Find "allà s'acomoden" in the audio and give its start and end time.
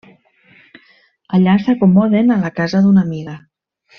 1.39-2.35